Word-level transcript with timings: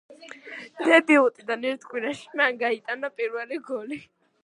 დებიუტიდან 0.87 1.69
ერთ 1.73 1.87
კვირაში 1.91 2.43
მან 2.43 2.61
გაიტანა 2.65 3.15
პირველი 3.21 3.65
გოლი. 3.73 4.05